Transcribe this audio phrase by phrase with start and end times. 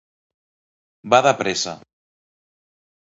[1.15, 1.75] Va de pressa.